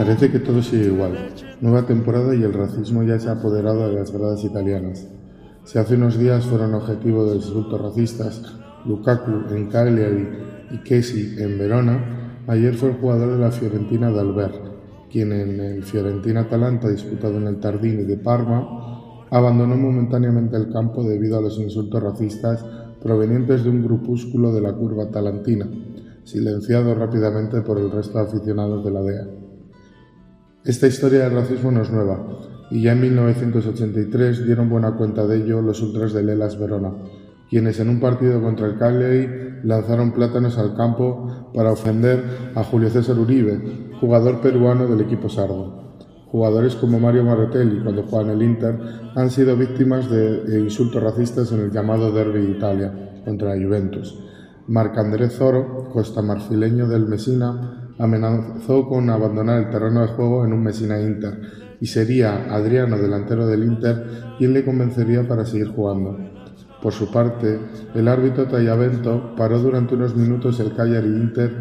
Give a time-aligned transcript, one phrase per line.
[0.00, 1.12] Parece que todo sigue igual.
[1.60, 5.06] Nueva temporada y el racismo ya se ha apoderado de las gradas italianas.
[5.64, 8.42] Si hace unos días fueron objetivo de insultos racistas
[8.86, 10.26] Lukaku en Cagliari
[10.70, 14.62] y Kessi en Verona, ayer fue el jugador de la Fiorentina D'Albert,
[15.12, 21.36] quien en el Fiorentina-Atalanta disputado en el Tardini de Parma, abandonó momentáneamente el campo debido
[21.36, 22.64] a los insultos racistas
[23.02, 25.68] provenientes de un grupúsculo de la curva atalantina,
[26.24, 29.49] silenciado rápidamente por el resto de aficionados de la DEA.
[30.62, 32.22] Esta historia del racismo no es nueva,
[32.70, 36.92] y ya en 1983 dieron buena cuenta de ello los ultras del Elas Verona,
[37.48, 42.22] quienes en un partido contra el Cagliari lanzaron plátanos al campo para ofender
[42.54, 45.96] a Julio César Uribe, jugador peruano del equipo sardo.
[46.26, 48.78] Jugadores como Mario Marretelli, cuando juega en el Inter,
[49.16, 54.14] han sido víctimas de insultos racistas en el llamado Derby de Italia contra la Juventus.
[54.68, 61.00] Marc-André Zoro, costamarfileño del Messina, amenazó con abandonar el terreno de juego en un Messina
[61.00, 61.38] Inter
[61.80, 64.04] y sería Adriano, delantero del Inter,
[64.38, 66.18] quien le convencería para seguir jugando.
[66.82, 67.58] Por su parte,
[67.94, 71.52] el árbitro Tallavento paró durante unos minutos el Cagliari Inter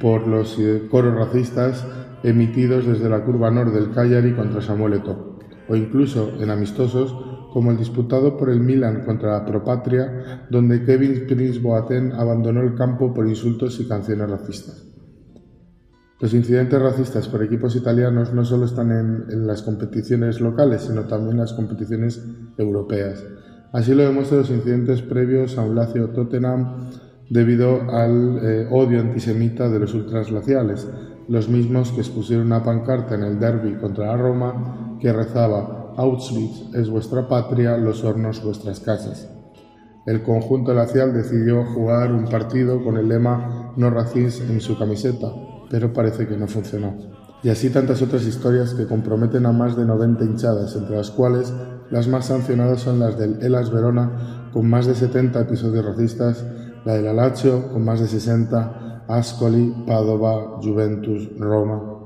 [0.00, 1.86] por los eh, coros racistas
[2.22, 7.14] emitidos desde la curva norte del Cagliari contra Samuel Eto'o, o incluso en amistosos
[7.52, 12.74] como el disputado por el Milan contra la Propatria, donde Kevin Prince Boateng abandonó el
[12.74, 14.95] campo por insultos y canciones racistas.
[16.18, 21.32] Los incidentes racistas por equipos italianos no solo están en, las competiciones locales, sino también
[21.32, 22.24] en las competiciones
[22.56, 23.22] europeas.
[23.72, 26.88] Así lo demuestran los incidentes previos a un Lazio Tottenham
[27.28, 30.88] debido al eh, odio antisemita de los ultraslaciales,
[31.28, 36.74] los mismos que expusieron una pancarta en el derby contra la Roma que rezaba Auschwitz
[36.74, 39.28] es vuestra patria, los hornos vuestras casas.
[40.06, 45.32] El conjunto lacial decidió jugar un partido con el lema No racismo en su camiseta,
[45.70, 46.94] pero parece que no funcionó.
[47.42, 51.52] Y así tantas otras historias que comprometen a más de 90 hinchadas, entre las cuales
[51.90, 56.44] las más sancionadas son las del Elas Verona, con más de 70 episodios racistas,
[56.84, 61.96] la del Alacho, con más de 60, Ascoli, Padova, Juventus, Roma.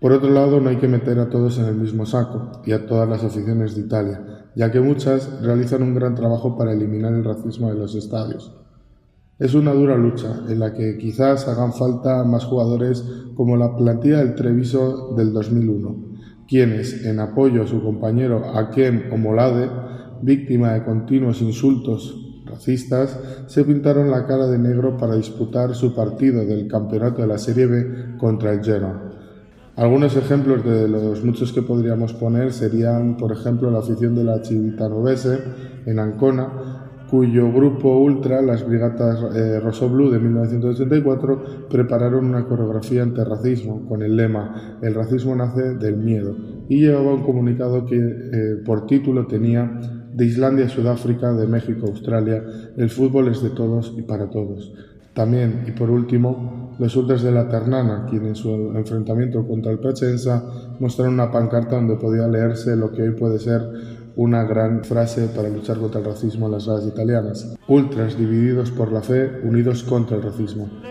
[0.00, 2.86] Por otro lado, no hay que meter a todos en el mismo saco y a
[2.86, 7.24] todas las aficiones de Italia, ya que muchas realizan un gran trabajo para eliminar el
[7.24, 8.54] racismo de los estadios.
[9.38, 13.04] Es una dura lucha en la que quizás hagan falta más jugadores
[13.36, 15.96] como la plantilla del Treviso del 2001,
[16.48, 19.70] quienes, en apoyo a su compañero Akem Omolade,
[20.22, 23.16] víctima de continuos insultos racistas,
[23.46, 27.66] se pintaron la cara de negro para disputar su partido del campeonato de la Serie
[27.66, 29.04] B contra el Genoa.
[29.76, 34.40] Algunos ejemplos de los muchos que podríamos poner serían, por ejemplo, la afición de la
[34.88, 35.38] Novese
[35.86, 43.86] en Ancona, cuyo grupo ultra, las Brigatas eh, Blue de 1984, prepararon una coreografía antirracismo
[43.88, 46.36] con el lema El racismo nace del miedo
[46.68, 49.80] y llevaba un comunicado que eh, por título tenía
[50.12, 52.42] De Islandia Sudáfrica, de México Australia,
[52.76, 54.72] el fútbol es de todos y para todos.
[55.14, 59.80] También, y por último, los ultras de la Ternana, quien en su enfrentamiento contra el
[59.80, 60.44] Pachensa
[60.78, 63.62] mostraron una pancarta donde podía leerse lo que hoy puede ser
[64.18, 67.56] una gran frase para luchar contra el racismo en las redes italianas.
[67.68, 70.68] Ultras divididos por la fe, unidos contra el racismo.